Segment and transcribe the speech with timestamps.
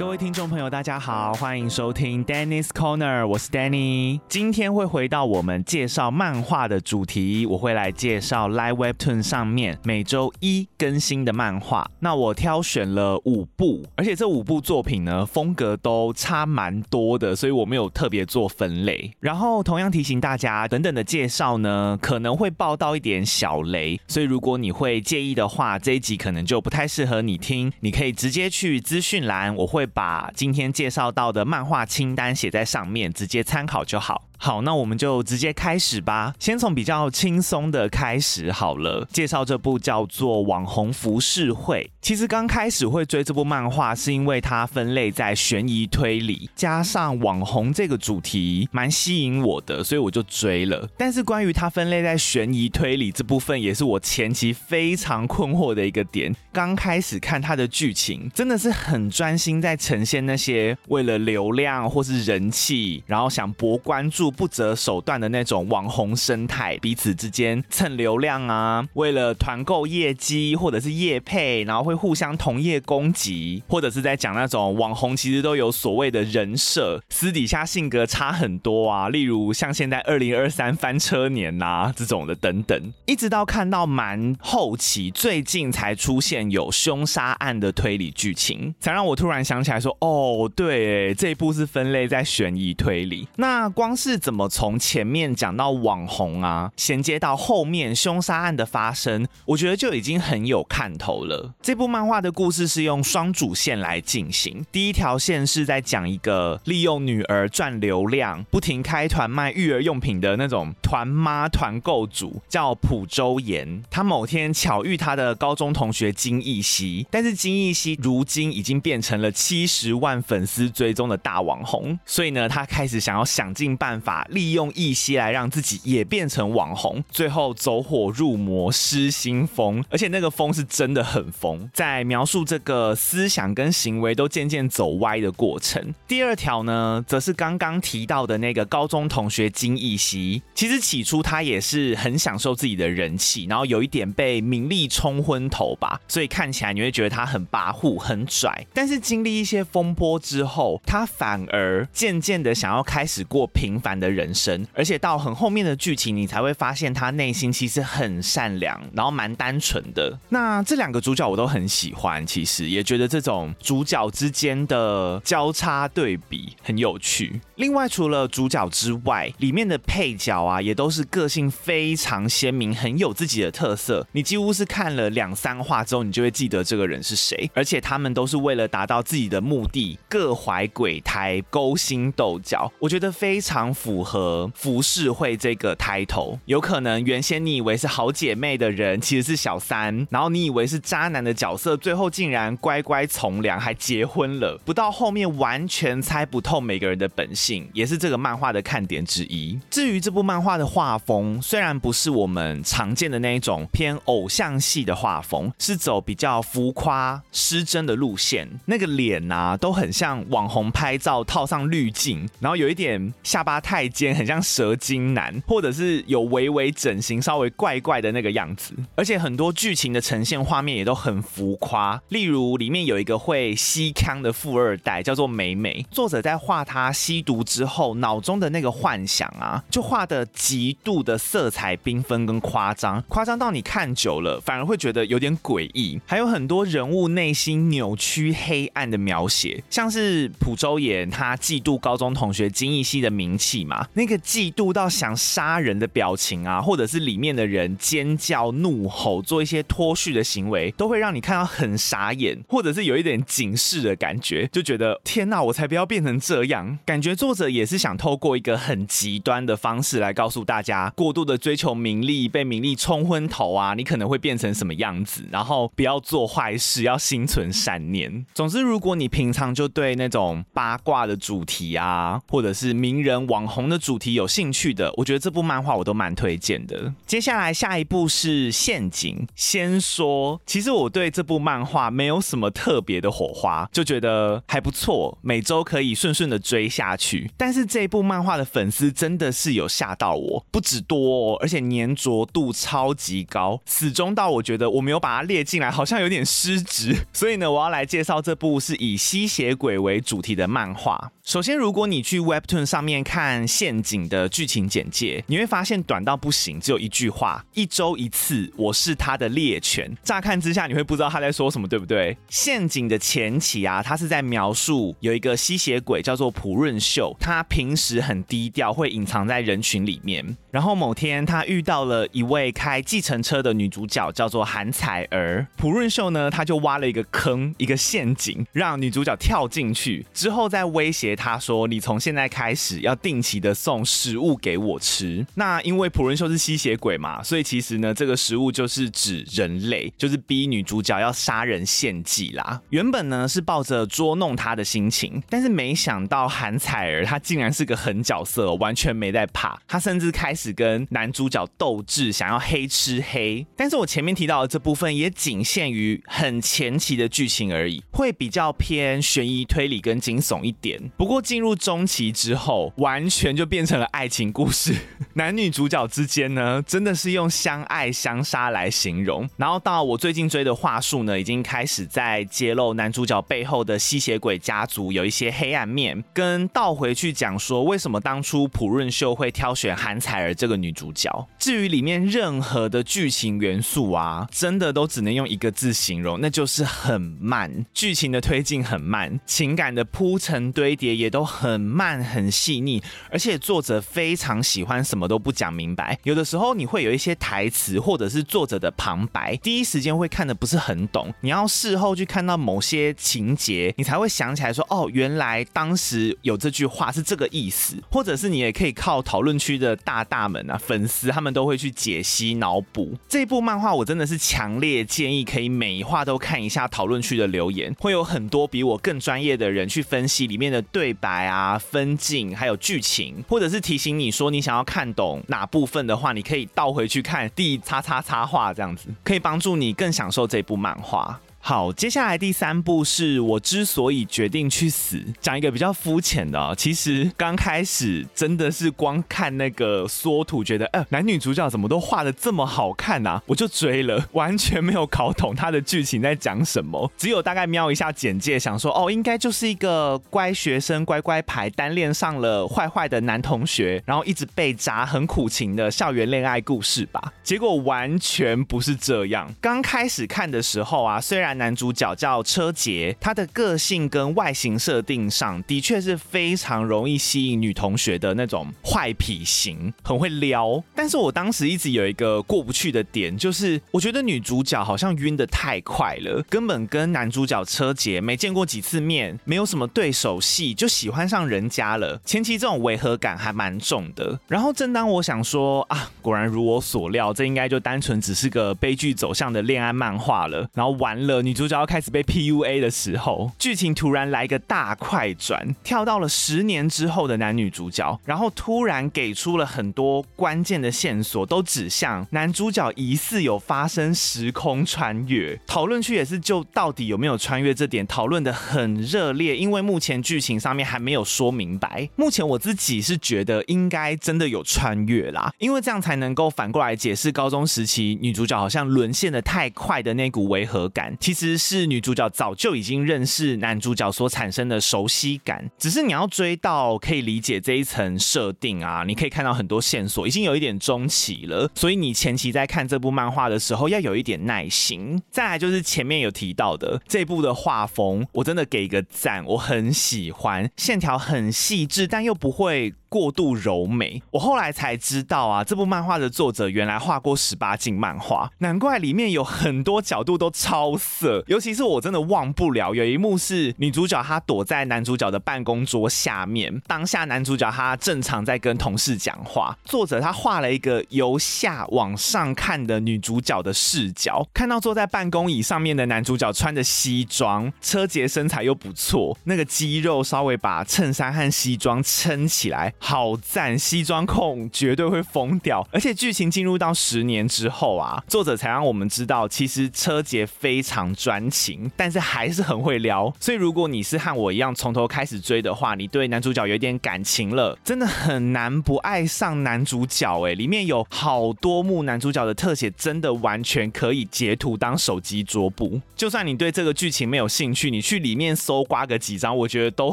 [0.00, 4.18] 各位听众朋友，大家好，欢迎收听 Dennis Corner，我是 Danny。
[4.30, 11.86] 今天会回到我们介绍漫画的主题，我会来介绍 Live Webtoon 上面每周一更新的漫画。
[11.98, 19.12] 那我挑选了五部，而且这五部作品呢，风格都差蛮多的，所以我没有特别做分类。
[19.20, 27.70] 然后同样提醒大家，等等的介绍呢，可能会爆到一点小雷，所以如果你会介意的话，这一集可能就不太适合你听。
[27.80, 29.86] 你可以直接去资讯栏，我会。
[29.90, 34.29] 把今天介绍到的漫画清单写在上面，直接参考就好。
[34.42, 36.34] 好，那我们就直接开始吧。
[36.38, 41.86] 先从比较轻松的开始好了，介绍这部叫做《网红浮世绘》。
[42.00, 50.88] 其实刚开始会追这部漫画，是因为它分类在悬疑推理，加上网红这个主题蛮吸引我的，所以我就追了。
[50.96, 56.34] 但是关于它分类在悬疑推理这部分，也是我前期非常困惑的一个点。
[56.50, 64.29] 刚开始看它的剧情，真的是很专心在呈现那些为了流量或是人气，然后想博关注。
[64.30, 79.08] 不择手段的那种网红生态，彼此之间蹭流量啊，为了团购业绩或者是业配，然后会互相同业攻击，或者是在讲那种网红其实都有所谓的人设，私底下性格差很多啊。
[79.08, 93.26] 例如像现在二零二三翻车年呐、啊、这种的等等，一直到看到蛮后期，最近才出现有凶杀案的推理剧情，才让我突然想起来说，哦，对，这一部是分类在悬疑推理。
[93.36, 101.54] 那光是怎么从前面讲到网红啊，衔接到后面凶杀案的发生，我觉得就已经很有看头了。
[101.62, 113.82] 这部漫画的故事是用双主线来进行，第一条线是在讲一个利用女儿赚流量，不停开团卖育儿用品的那种团妈团购主，叫朴周妍。
[113.90, 124.09] 她某天巧遇她的高中同学金艺熙，但是金艺熙如今已经变成了七十万粉丝追踪的大网红，所以呢，她开始想要想尽办法。
[124.30, 135.94] 利用一些来让自己也变成网红，最后走火入魔失心疯，而且那个疯是真的很疯，在描述这个思想跟行为都渐渐走歪的过程。
[136.08, 148.66] 第二条呢，则是刚刚提到的那个高中同学金艺熙，其实起初他也是很享受自己的人气，然后有一点被名利冲昏头吧，所以看起来你会觉得他很跋扈、很拽。
[148.72, 160.18] 但是经历一些风波之后，他反而渐渐的想要开始过平凡的人生，而且到很后面的剧情，你才会发现他内心其实很善良，然后蛮单纯的。
[160.30, 167.40] 那这两个主角我都很喜欢，其实也觉得这种主角之间的交叉对比很有趣。
[167.56, 174.06] 另外，除了主角之外，里面的配角啊，也都是个性非常鲜明，很有自己的特色。
[174.12, 177.50] 你几乎是看了两三话之后，你就会记得这个人是谁。
[177.54, 182.72] 而且他们都是为了达到自己的目的，各怀鬼胎，勾心斗角。
[182.78, 186.38] 我觉得非常符合浮世绘这个 title。
[186.44, 194.60] 有可能原先你以为是好姐妹的人，其实是小三；然后你以为是渣男的角色，最后竟然乖乖从良，还结婚了。
[194.66, 197.66] 不到后面完全猜不透每个人的本性。
[197.72, 199.58] 也是这个漫画的看点之一。
[199.70, 208.48] 至于这部漫画的画风，虽然不是我们常见的那一种偏偶像系的画风，是走比较浮夸、失真的路线。
[208.66, 218.74] 那个脸啊，都很像网红拍照套上滤镜，然后有一点下巴太尖，很像蛇精男，或者是有微微整形，稍微怪怪的那个样子。
[218.96, 225.86] 而且很多剧情的呈现画面也都很浮夸，例如里面有一个会吸锵的富二代，叫做美美。
[225.88, 236.00] 作者在画他吸毒之后，脑中的那个幻想啊，就画的极度的色彩缤纷跟夸张，夸张到你看久了反而会觉得有点诡异。
[236.04, 268.24] 还有很多人物内心扭曲黑暗的描写，像是朴周妍他嫉妒高中同学金艺熙的名气嘛，那个嫉妒到想杀人的表情啊，或者是里面的人尖叫怒吼，做一些脱序的行为，都会让你看到很傻眼，或者是有一点警示的感觉，就觉得天哪，我才不要变成这样，感觉作者也是想透过一个很极端的方式来告诉大家，过度的追求名利，被名利冲昏头啊，你可能会变成什么样子，然后不要做坏事，要心存善念。
[268.34, 276.92] 总之，如果你平常就对那种八卦的主题啊，或者是名人网红的主题有兴趣的，我觉得这部漫画我都蛮推荐的。
[277.06, 287.30] 接下来下一部是《陷阱》，先说，其实我对这部漫画没有什么特别的火花，就觉得还不错，每周可以顺顺的追下去。
[287.36, 296.96] 但是这部漫画的粉丝真的是有吓到我，不止多哦，而且粘着度超级高，死忠到我觉得我没有把它列进来，好像有点失职。
[297.12, 301.10] 所以呢，我要来介绍这部是以吸血鬼为主题的漫画。
[301.22, 309.90] 首先，如果你去 Webtoon 上面看《陷阱》的剧情简介，你会发现短到不行，只有一句话：一周一次，我是他的猎犬。
[310.02, 312.14] 乍看之下，你会不知道他在说什么，对不对？
[312.28, 320.36] 《陷阱》的前期啊，他是在描述有一个吸血鬼叫做朴润秀，他平时很低调，会隐藏在人群里面。
[320.50, 325.46] 然后某天，他遇到了一位开计程车的女主角，叫做韩彩儿。
[325.56, 331.14] 朴润秀呢，他就挖了一个坑，一个陷阱，让女主角跳进去，之后再威胁。
[331.14, 335.24] 他说：“你从现在开始要定期的送食物给我吃。
[335.34, 342.62] 那因为朴润秀是吸血鬼嘛，所以其实呢，这个食物就是指人类，就是逼女主角要杀人献祭啦。
[342.70, 349.60] 原本呢是抱着捉弄他的心情，但是没想到韩彩儿她竟然是个狠角色，完全没在怕。
[349.68, 353.46] 她甚至开始跟男主角斗智，想要黑吃黑。
[353.56, 360.80] 但是我前面提到的这部分也仅限于很前期的剧情而已，会比较偏悬疑推理跟惊悚一点。
[360.96, 364.74] 不过进入中期之后，完全全就变成了爱情故事。
[365.14, 369.28] 男女主角之间呢，真的是用相爱相杀来形容。
[369.36, 381.10] 然后到我最近追的话术呢，已经开始在揭露男主角背后的吸血鬼家族有一些黑暗面，跟倒回去讲说为什么当初朴润秀会挑选韩彩儿这个女主角。
[381.38, 387.66] 至于里面任何的剧情元素啊，真的都只能用一个字形容，那就是很慢。
[387.74, 391.00] 剧情的推进很慢，情感的铺陈堆叠。
[391.00, 392.82] 也都很慢很细腻，
[393.12, 395.98] 而且作者非常喜欢什么都不讲明白。
[396.04, 401.12] 有的时候你会有一些台词或者是作者的旁白，第一时间会看得不是很懂。
[401.20, 412.96] 你要事后去看到某些情节，你才会想起来说：“哦，原来当时有这句话是这个意思。”或者是你也可以靠讨论区的大大们啊，粉丝他们都会去解析脑补。
[413.08, 420.60] 这部漫画我真的是强烈建议可以每一话都看一下讨论区的留言，会有很多比我更专业的人去分析里面的。
[420.72, 431.20] 对白啊，分镜，还有剧情，或者是提醒你说你想要看懂哪部分的话，你可以倒回去看第叉叉叉画，这样子可以帮助你更享受这部漫画。
[431.42, 436.54] 好，接下来第三部是我之所以决定去死，讲一个比较肤浅的啊。
[436.54, 457.12] 其实刚开始真的是光看那个缩图，觉得呃，男女主角怎么都画的这么好看啊，我就追了，完全没有搞懂他的剧情在讲什么，只有大概瞄一下简介，想说哦，应该就是一个乖学生乖乖牌单恋上了坏坏的男同学，然后一直被渣，很苦情的校园恋爱故事吧。
[457.24, 459.34] 结果完全不是这样。
[459.40, 470.62] 刚开始看的时候啊，虽然男主角叫车杰，他的个性跟外形设定上的确是非常容易吸引女同学的那种坏脾型，很会撩。
[470.74, 482.00] 但是我当时一直有一个过不去的点，就是我觉得女主角好像晕得太快了，根本跟男主角车杰没见过几次面，没有什么对手戏就喜欢上人家了。
[482.04, 484.18] 前期这种违和感还蛮重的。
[484.26, 490.48] 然后正当我想说啊，果然如我所料，这应该就单纯只是个悲剧走向的恋爱漫画了。
[490.54, 491.19] 然后完了。
[491.22, 505.38] 女主角要开始被 PUA 的时候，剧情突然来个大快转，跳到了十年之后的男女主角，然后突然给出了很多关键的线索，都指向男主角疑似有发生时空穿越。
[505.46, 511.88] 讨论区也是就到底有没有穿越这点讨论的很热烈，因为目前剧情上面还没有说明白。
[511.96, 520.96] 目前我自己是觉得应该真的有穿越啦，因为这样才能够反过来解释高中时期女主角好像沦陷的太快的那股违和感。
[521.10, 535.02] 其实是女主角早就已经认识男主角所产生的熟悉感，只是你要追到可以理解这一层设定啊，你可以看到很多线索，已经有一点中期了，所以你前期在看这部漫画的时候要有一点耐心。
[535.10, 544.02] 再来就是前面有提到的这部的画风，我真的给一个赞，我很喜欢，线条很细致，但又不会过度柔美。
[544.10, 575.66] 我后来才知道啊，这部漫画的作者原来画过十八禁漫画，难怪里面有很多角度都超色，尤其是我真的忘不了有一幕是女主角她躲在男主角的办公桌下面，当下男主角他正常在跟同事讲话，作者他画了一个由下往上看的女主角的视角，看到坐在办公椅上面的男主角穿着西装，车杰身材又不错，那个肌肉稍微把衬衫和西装撑起来，好赞，西装控绝对会疯掉。
[575.70, 583.14] 而且剧情进入到十年之后啊，作者才让我们知道，其实车杰非常专情，但是还是很会撩。
[583.20, 590.32] 所以如果你是和我一样从头开始追的话，你对男主角有点感情了，真的很难不爱上男主角哎。
[590.32, 595.80] 里面有好多幕男主角的特写，真的完全可以截图当手机桌布。
[595.94, 599.92] 就算你对这个剧情没有兴趣，你去里面搜刮个几张，我觉得都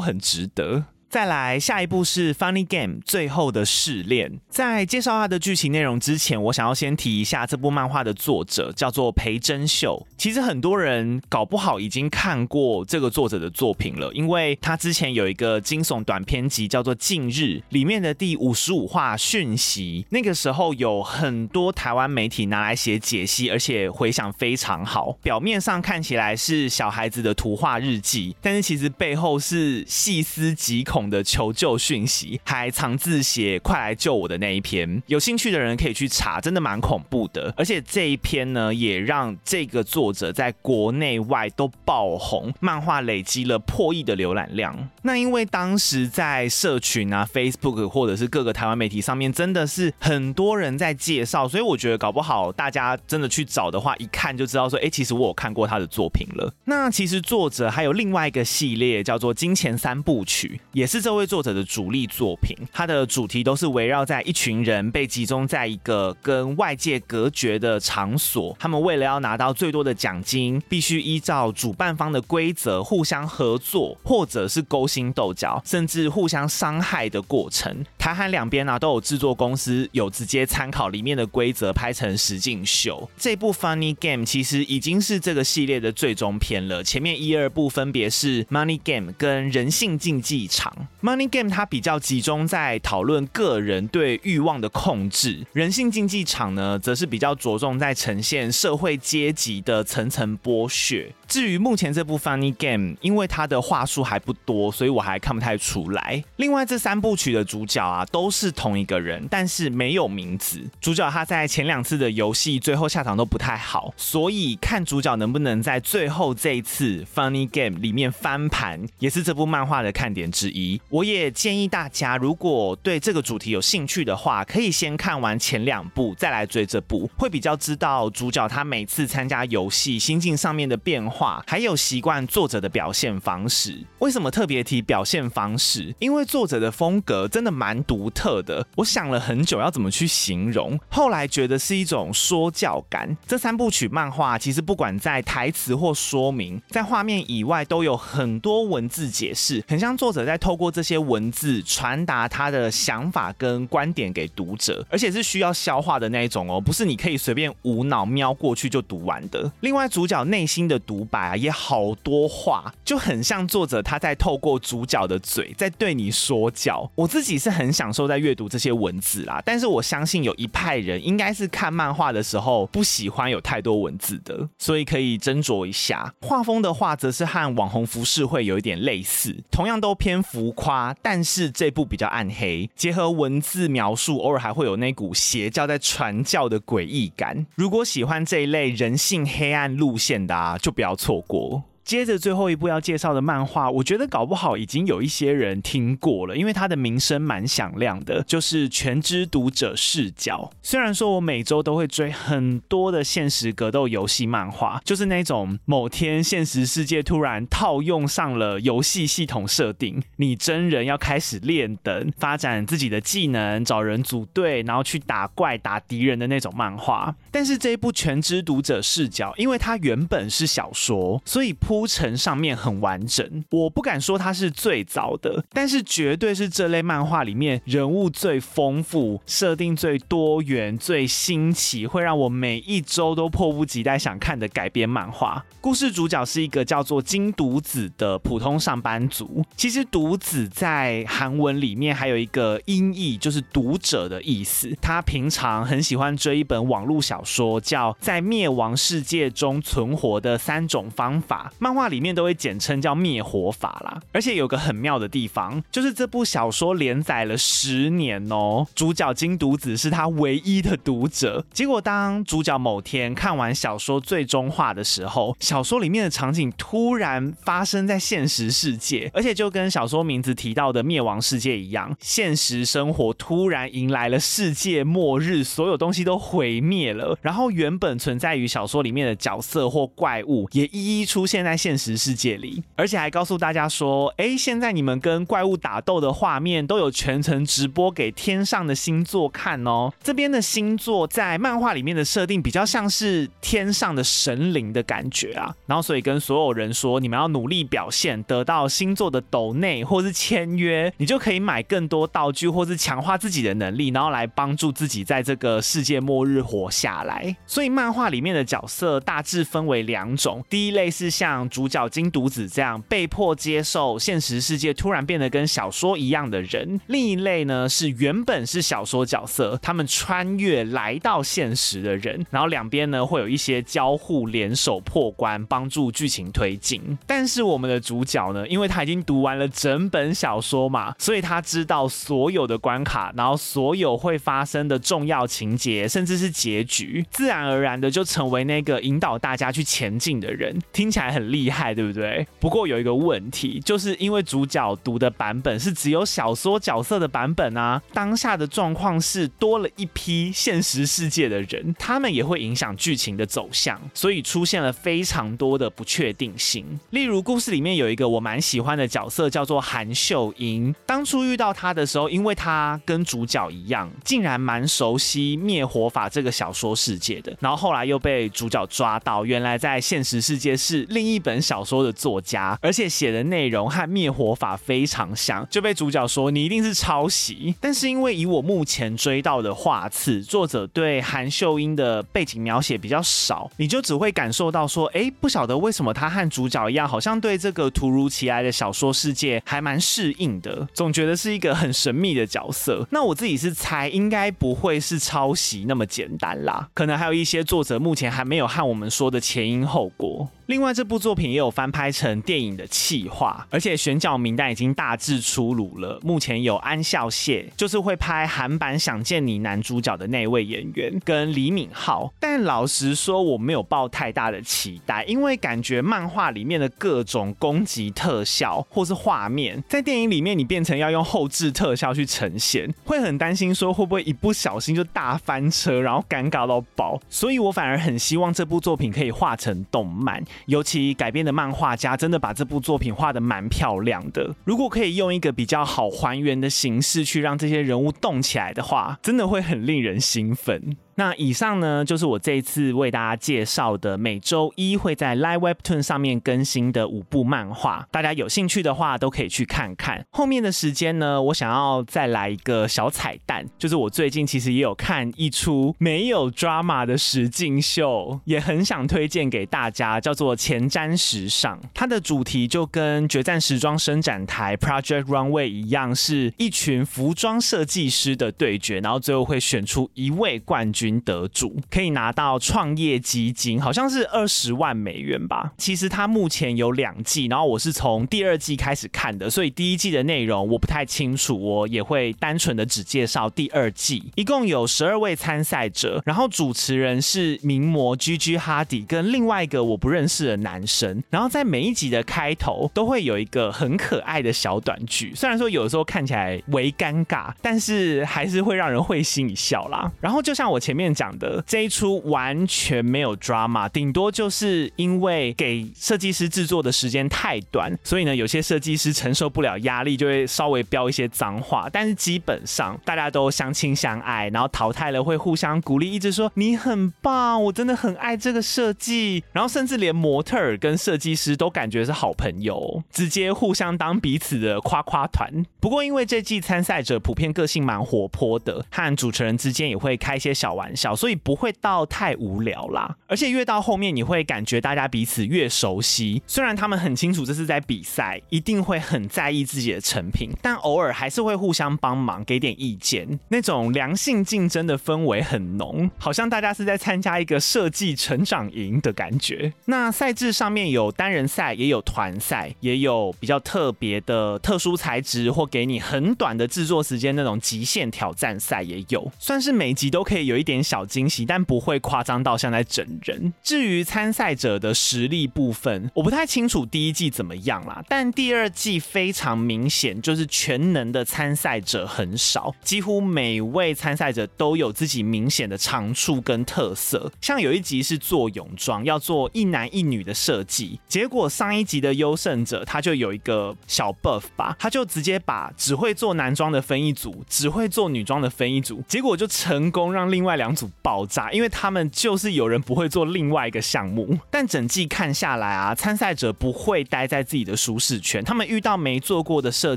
[0.00, 0.84] 很值得。
[1.10, 4.38] 再来，下一部是《Funny Game》最后的试炼。
[4.50, 10.06] 在介绍它的剧情内容之前，我想要先提一下这部漫画的作者叫做裴真秀。
[10.18, 25.16] 其实很多人搞不好已经看过这个作者的作品了，因为他之前有一个惊悚短篇集叫做《近日》，里面的第五十五话讯息，那个时候有很多台湾媒体拿来写解析，而且回响非常好。
[25.22, 37.52] 表面上看起来是小孩子的图画日记，但是其实背后是细思极恐的求救讯息，还藏字写“快来救我”的那一篇，有兴趣的人可以去查，真的蛮恐怖的。
[37.58, 44.74] 而且这一篇呢，也让这个作者在国内外都爆红，漫画累积了破亿的浏览量。
[45.02, 56.52] 那因为当时在社群啊、Facebook 或者是各个台湾媒体上面，真的是很多人在介绍，所以我觉得搞不好大家真的去找的话，一看就知道说，哎，其实我有看过他的作品了。
[56.64, 77.84] 那其实作者还有另外一个系列叫做《金钱三部曲》，也是这位作者的主力作品，它的主题都是围绕在一群人被集中在一个跟外界隔绝的场所，他们为了要拿到最多的奖金，必须依照主办方的规则互相合作，或者是勾心斗角，甚至互相伤害的过程。
[77.98, 83.10] 台韩两边呢都有制作公司有直接参考里面的规则拍成实境秀。
[83.18, 90.77] 这部 Funny Game 其实已经是这个系列的最终篇了，前面一二部分别是 Money Game 跟人性竞技场。
[91.02, 101.12] Money Game 它比较集中在讨论个人对欲望的控制，人性竞技场呢，则是比较着重在呈现社会阶级的层层剥削。
[101.28, 106.24] 至于目前这部 Funny Game，因为它的话数还不多，所以我还看不太出来。
[106.36, 110.58] 另外这三部曲的主角啊，都是同一个人，但是没有名字。
[110.80, 120.80] 主角他在前两次的游戏最后下场都不太好，所以看主角能不能在最后这一次 Funny Game 里面翻盘，也是这部漫画的看点之一。
[120.88, 131.17] 我也建议大家，如果对这个主题有兴趣的话，可以先看完前两部，再来追这部，会比较知道主角他每次参加游戏心境上面的变化。
[131.46, 133.78] 还有习惯作者的表现方式。
[133.98, 135.94] 为什么特别提表现方式？
[135.98, 138.64] 因为作者的风格真的蛮独特的。
[138.76, 143.16] 我想了很久要怎么去形容，后来觉得是一种说教感。
[143.26, 159.50] 这三部曲漫画其实不管在台词或说明，在画面以外都有很多文字解释，很像作者在透过这些文字传达他的想法跟观点给读者，而且是需要消化的那一种哦，不是你可以随便无脑瞄过去就读完的。
[159.60, 166.88] 另外，主角内心的独白啊，也好多话，就很像作者他在透过主角的嘴在对你说教。
[166.94, 176.12] 我自己是很享受在阅读这些文字啦，但是我相信有一派人应该是看漫画的时候不喜欢有太多文字的，所以可以斟酌一下。
[176.20, 187.46] 画风的话，则是和网红服饰会有一点类似，同样都偏浮夸，但是这部比较暗黑，结合文字描述，偶尔还会有那股邪教在传教的诡异感。
[187.54, 190.97] 如果喜欢这一类人性黑暗路线的啊，就不要。
[190.98, 191.62] 错过。
[191.88, 200.50] 接着最后一部要介绍的漫画，我觉得搞不好已经有一些人听过了，因为它的名声蛮响亮的，就是《全知读者视角》。
[200.60, 217.16] 虽然说我每周都会追很多的现实格斗游戏漫画，就是那种某天现实世界突然套用上了游戏系统设定，你真人要开始练等，发展自己的技能，找人组队，然后去打怪打敌人的那种漫画。
[217.30, 235.44] 但是这一部《全知读者视角》，因为它原本是小说，所以铺陈上面很完整，我不敢说它是最早的，但是绝对是这类漫画里面人物最丰富、设定最多元、最新奇，会让我每一周都迫不及待想看的改编漫画。
[235.60, 239.44] 故事主角是一个叫做金独子的普通上班族。
[239.56, 244.74] 其实独子在韩文里面还有一个音译，就是读者的意思。
[244.80, 251.52] 他平常很喜欢追一本网络小说，叫《在灭亡世界中存活的三种方法》。
[251.68, 254.00] 漫画里面都会简称叫灭火法啦。
[254.10, 261.44] 而且有个很妙的地方，就是这部小说连载了十年哦，主角金独子是他唯一的读者。
[261.52, 277.18] 结果当主角某天看完小说最终话的时候，小说里面的场景突然发生在现实世界，而且就跟小说名字提到的灭亡世界一样，现实生活突然迎来了世界末日，所有东西都毁灭了。
[277.20, 295.54] 然后原本存在于小说里面的角色或怪物也一一出现在现实世界里，而且还告诉大家说：“哎，现在你们跟怪物打斗的画面都有全程直播给天上的星座看哦。”这边的星座在漫画里面的设定比较像是天上的神灵的感觉啊。
[295.66, 326.98] 然后所以跟所有人说：“你们要努力表现，得到星座的斗内或是签约，你就可以买更多道具或是强化自己的能力，然后来帮助自己在这个世界末日活下来。”所以漫画里面的角色大致分为两种，第一类是像像主角金独子这样被迫接受现实世界突然变得跟小说一样的人，另一类呢是原本是小说角色，他们穿越来到现实的人，然后两边呢会有一些交互联手破关，帮助剧情推进。
[327.06, 342.26] 但是我们的主角呢，因为他已经读完了整本小说嘛，所以他知道所有的关卡，然后所有会发生的重要情节，甚至是结局，自然而然的就成为那个引导大家去前进的人，听起来很厉害，对不对？
[342.40, 356.64] 不过有一个问题，就是因为主角读的版本是只有小说角色的版本啊，当下的状况是多了一批现实世界的人，他们也会影响剧情的走向，所以出现了非常多的不确定性。
[356.90, 360.74] 例如，故事里面有一个我蛮喜欢的角色，叫做韩秀英。
[360.86, 367.36] 当初遇到他的时候，因为他跟主角一样，竟然蛮熟悉灭火法这个小说世界的。
[367.40, 377.54] 然后后来又被主角抓到，原来在现实世界是另一本小说的作家，而且写的内容和灭火法非常像，就被主角说你一定是抄袭。
[377.60, 392.86] 但是因为以我目前追到的画次，作者对韩秀英的背景描写比较少，你就只会感受到说，哎，不晓得为什么他和主角一样，好像对这个突如其来的小说世界还蛮适应的，总觉得是一个很神秘的角色。
[392.90, 397.18] 那我自己是猜，应该不会是抄袭那么简单啦，可能还有。
[397.18, 400.28] 一些作者目前还没有和我们说的前因后果。
[400.48, 406.00] 另外，这部作品也有翻拍成电影的企划，而且选角名单已经大致出炉了。
[406.02, 412.10] 目前有安孝燮，就是会拍韩版《想见你》男主角的那位演员，跟李敏镐。
[412.18, 426.98] 但老实说，我没有抱太大的期待，因为感觉漫画里面的各种攻击特效或是画面，在电影里面你变成要用后置特效去呈现，会很担心说会不会一不小心就大翻车，然后尴尬到爆。
[427.10, 430.24] 所以我反而很希望这部作品可以画成动漫。
[430.46, 434.34] 尤其改编的漫画家真的把这部作品画得蛮漂亮的。
[434.44, 440.76] 如果可以用一个比较好还原的形式去让这些人物动起来的话，真的会很令人兴奋。
[440.98, 447.86] 那以上呢，就是我这一次为大家介绍的每周一会在 Live Webtoon 上面更新的五部漫画。
[447.92, 450.04] 大家有兴趣的话，都可以去看看。
[450.10, 461.56] 后面的时间呢，我想要再来一个小彩蛋，就是我最近其实也有看一出没有 drama 的实境秀，也很想推荐给大家，叫做《前瞻时尚》。
[461.72, 470.87] 它的主题就跟《决战时装伸展台》Project Runway 一样，是一群服装设计师的对决，然后最后会选出一位冠军。
[471.00, 475.52] 得主可以拿到创业基金，好像是二十万美元吧。
[475.56, 484.12] 其实它目前有两季，然后我是从第二季开始看的，所以第一季的内容我不太清楚，我也会单纯的只介绍第二季。
[484.14, 491.02] 一共有十二位参赛者，然后主持人是名模 Gigi Hadid 跟另外一个我不认识的男生。
[491.10, 499.90] 然后在每一集的开头都会有一个很可爱的小短剧，虽然说有时候看起来微尴尬，但是还是会让人会心一笑啦。
[500.00, 511.68] 然后就像我前面面讲的这一出完全没有 drama，顶多就是因为给设计师制作的时间太短，所以呢，有些设计师承受不了压力，就会稍微飙一些脏话。
[511.72, 519.24] 但是基本上大家都相亲相爱，然后淘汰了会互相鼓励，一直说你很棒，我真的很爱这个设计。
[519.32, 525.28] 然后甚至连模特儿跟设计师都感觉是好朋友，直接互相当彼此的夸夸团。
[525.58, 532.94] 不过因为这季参赛者普遍个性蛮活泼的，和主持人之间也会开一些小玩玩笑，所以不会到太无聊啦。
[533.06, 536.22] 而且越到后面，你会感觉大家彼此越熟悉。
[536.26, 543.18] 虽然他们很清楚这是在比赛，一定会很在意自己的成品，但偶尔还是会互相帮忙，给点意见。
[543.28, 549.52] 那种良性竞争的氛围很浓，好像大家是在参加一个设计成长营的感觉。
[549.64, 563.32] 那赛制上面有单人赛，也有团赛，也有比较特别的特殊材质或给你很短的制作时间那种极限挑战赛也有，算是每集都可以有一点小惊喜，但不会夸张到像在整人。
[563.42, 577.10] 至于参赛者的实力部分，我不太清楚第一季怎么样啦，但第二季非常明显，就是全能的参赛者很少，几乎每位参赛者都有自己明显的长处跟特色。
[577.20, 594.18] 像有一集是做泳装，要做一男一女的设计，结果上一集的优胜者他就有一个小 buff 吧，他就直接把只会做男装的分一组，只会做女装的分一组，结果就成功让另外两组爆炸，因为他们就是有人不会做另外一个项目。
[594.30, 599.76] 但整季看下来啊，参赛者不会待在自己的舒适圈，他们遇到没做过的设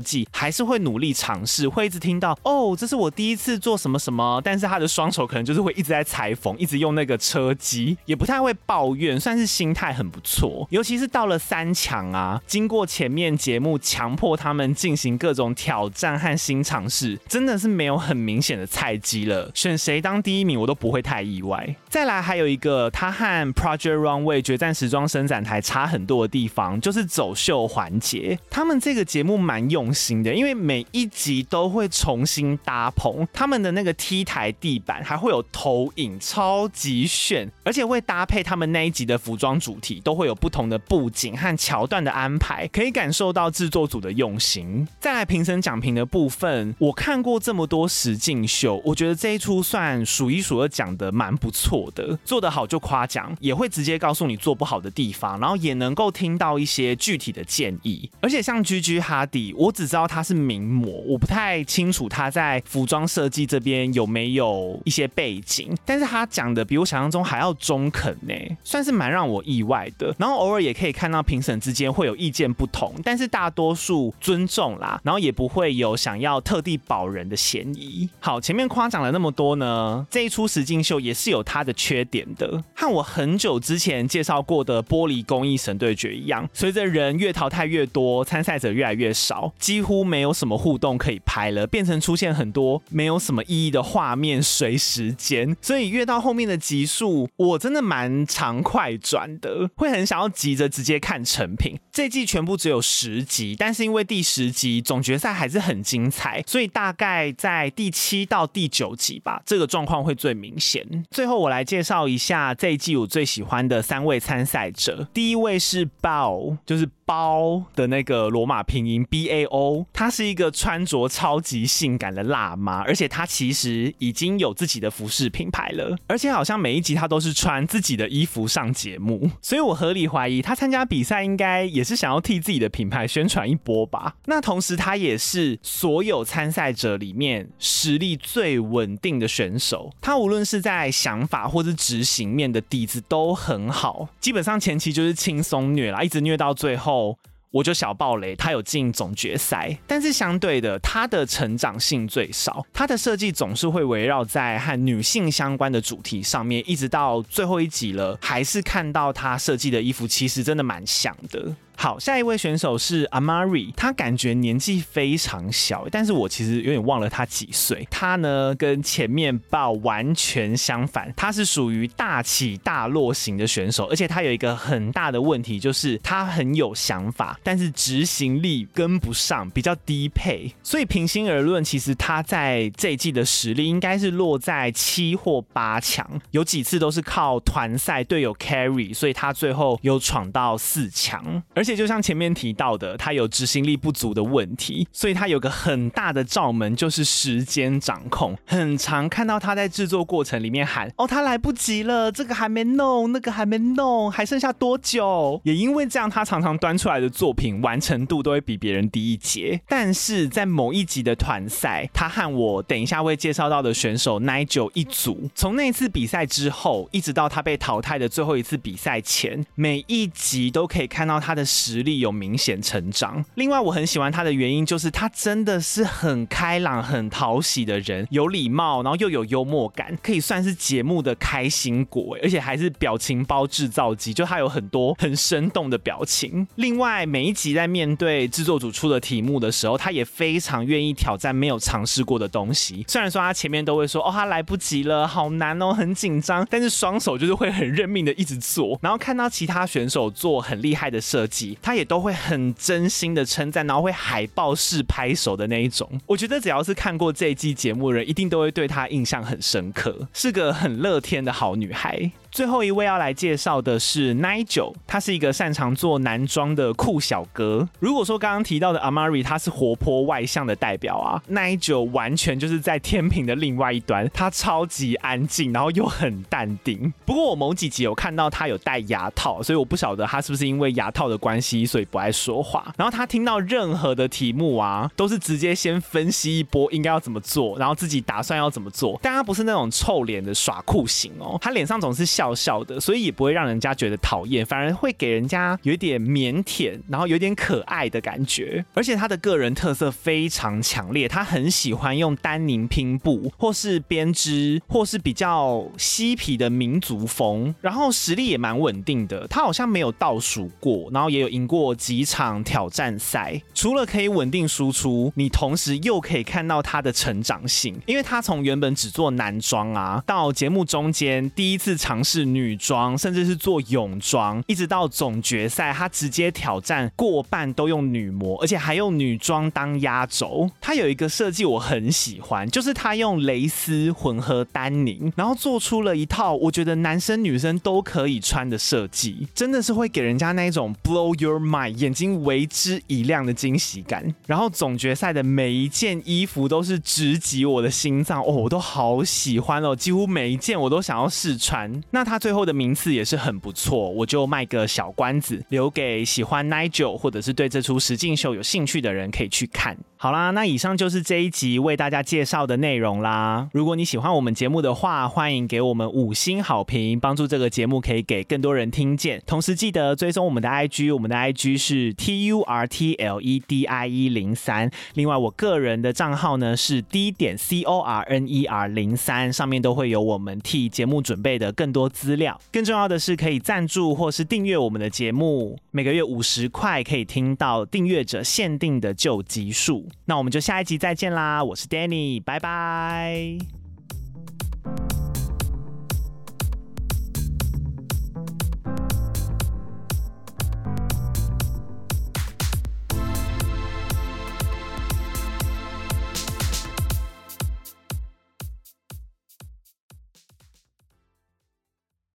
[0.00, 10.66] 计，还是会努力尝试，会一直听到哦，这是我第一次做什么什么，但是他的双手可能就是会一直在裁缝，一直用那个车机，也不太会抱怨，算是心态很不错。
[10.70, 19.50] 尤其是到了三强啊，经过前面节目强迫他们进行各种挑战和新尝试，真的是没有很明显的菜鸡了。
[19.54, 21.74] 选谁当第一名，我都不会太意外。
[21.88, 28.38] 再来还有一个，他和 Project Runway 决战时装伸展台差很多的地方，就是走秀环节。
[28.50, 44.86] 他们这个节目蛮用心的，因为每一集都会重新搭棚，他们的那个 T 台地板还会有投影，超级炫，而且会搭配他们那一集的服装主题，都会有不同的布景和桥段的安排，可以感受到制作组的用心。
[44.98, 58.10] 再来评审讲评的部分，我看过这么多实境秀，我觉得这一出算数一数二讲的蛮不错的，做得好就夸奖，也会直接告诉你做不好的地方，然后也能够听到一些具体的建议。
[58.20, 70.14] 而且像 Gigi Hadid，我只知道他是名模，我不太清楚他在服装设计这边有没有一些背景，但是他讲的比我想象中还要中肯呢，算是蛮让我意外的。
[70.18, 78.08] 然后偶尔也可以看到评审之间会有意见不同，但是大多数尊重啦，然后也不会有想要特地保人的嫌疑。
[78.20, 101.78] 好，前面夸奖了那么多呢，这一出实境秀也是有它的缺点的，和我很久之前介绍过的玻璃工艺神对决一样，随着人越淘汰越多，参赛者越来越少，几乎没有什么互动可以拍了，变成出现很多没有什么意义的画面、随时间，所以越到后面的集数，我真的蛮常快转的，会很想要急着直接看成品。
[101.92, 110.82] 这季全部只有十集，但是因为第十集总决赛还是很精彩，所以大概在第七到第九集吧，这个状况会最明显。
[111.10, 116.88] 最后我来介绍一下这一季我最喜欢的三位参赛者，第一位是 Bao，就是。
[117.12, 134.14] 包的那个罗马拼音 B A O，她是一个穿着超级性感的辣妈，而且她其实已经有自己的服饰品牌了，而且好像每一集她都是穿自己的衣服上节目，所以我合理怀疑她参加比赛应该也是想要替自己的品牌宣传一波吧。
[134.24, 147.01] 那同时她也是所有参赛者里面实力最稳定的选手，她无论是在想法或是执行面的底子都很好，基本上前期就是轻松虐啦，一直虐到最后。
[147.50, 161.54] 我就小爆雷，他有进总决赛，但是相对的，他的成长性最少，他的设计总是会围绕在和女性相关的主题上面，一直到最后一集了，还是看到他设计的衣服其实真的蛮像的。
[161.82, 167.84] 好，下一位选手是 Amari，他感觉年纪非常小，但是我其实有点忘了他几岁。
[167.90, 180.54] 他呢跟前面爆完全相反，他是属于大起大落型的选手，而且他有一个很大的问题，就是他很有想法，但是执行力跟不上，比较低配。
[180.62, 191.71] 所以平心而论，其实他在这一季的实力应该是落在七或八强，有几次都是靠团赛队友 carry，所以他最后有闯到四强，而且。
[191.76, 198.36] 就像前面提到的，他有执行力不足的问题，所以他有个很大的罩门，就是时间掌控。
[198.46, 209.60] 很常看到他在制作过程里面喊：“哦，他来不及了，这个还没弄，那个还没弄，还剩下多久？”也因为这样，他常常端出来的作品完成度都会比别人低一截。
[209.68, 221.42] 但是在某一集的团赛，他和我等一下会介绍到的选手 Nigel 一组，从那次比赛之后，一直到他被淘汰的最后一次比赛前，每一集都可以看到他的。
[221.62, 223.24] 实力有明显成长。
[223.34, 236.46] 另外，我很喜欢他的原因就是他真的是很开朗、很讨喜的人，有礼貌，然后又有幽默感，可以算是节目的开心果，而且还是表情包制造机，就他有很多很生动的表情。
[236.56, 242.84] 另外，每一集在面对制作组出的题目的时候，他也非常愿意挑战没有尝试过的东西。
[242.88, 248.78] 虽然说他前面都会说哦，他来不及了，好难哦，很紧张，但是双手就是会很认命的一直做。
[248.82, 255.88] 然后看到其他选手做很厉害的设计，她也都会很真心的称赞，然后会海报式拍手的那一种。
[256.06, 262.10] 我觉得只要是看过这一季节目的人，一定都会对她印象很深刻，是个很乐天的好女孩。
[262.32, 267.68] 最后一位要来介绍的是 Nigel，他是一个擅长做男装的酷小哥。
[267.78, 276.90] 如果说刚刚提到的 Amari 他是活泼外向的代表啊，Nigel 完全就是在天平的另外一端，他超级安静，然后又很淡定。
[277.04, 282.72] 不过我某几集有看到他有戴牙套，所以我不晓得他是不是因为牙套的关系，所以不爱说话。
[282.78, 288.98] 然后他听到任何的题目啊，都是直接先分析一波应该要怎么做，然后自己打算要怎么做。
[289.02, 292.21] 但他不是那种臭脸的耍酷型哦，他脸上总是笑。
[292.22, 298.64] 笑笑的，所以也不会让人家觉得讨厌，反而会给人家有点腼腆，然后有点可爱的感觉。
[298.74, 307.52] 而且他的个人特色非常强烈，他很喜欢用丹宁拼布，或是编织，或是比较嬉皮的民族风。
[307.60, 313.42] 然后实力也蛮稳定的，他好像没有倒数过，然后也有赢过几场挑战赛。
[313.52, 322.11] 除了可以稳定输出，你同时又可以看到他的成长性，因为他从原本只做男装啊，到节目中间第一次尝试。
[322.12, 330.50] 是女装，甚至是做泳装，一直到总决赛，他直接挑战过半都用女模，而且还用女装当压轴。
[330.60, 344.14] 他有一个设计我很喜欢，就是他用蕾丝混合丹宁，然后做出了一套我觉得男生女生都可以穿的设计，真的是会给人家那种 blow your mind，眼睛为之一亮的惊喜感。
[344.26, 351.82] 然后总决赛的每一件衣服都是直击我的心脏哦，我都好喜欢哦，几乎每一件我都想要试穿。
[351.90, 359.76] 那他最后的名次也是很不错，我就卖个小关子，留给喜欢 Nigel 或者是对这出实境秀有兴趣的人可以去看。
[359.96, 363.48] 好啦，那以上就是这一集为大家介绍的内容啦。
[363.52, 369.22] 如果你喜欢我们节目的话，欢迎给我们五星好评，帮助这个节目可以给更多人听见。
[369.24, 374.68] 同时记得追踪我们的 IG，我们的 IG 是 T U R T L E D I E 零三。
[374.94, 382.40] 另外，我个人的账号呢是 D 点 C O R N E R 零三，上面都会有我们替节目准备的更多资料。
[382.50, 389.86] 更重要的是，可以赞助或是订阅我们的节目，每个月五十块可以听到订阅者限定的旧集数。
[390.06, 391.44] 那我们就下一集再见啦！
[391.44, 393.61] 我是 Danny，拜拜。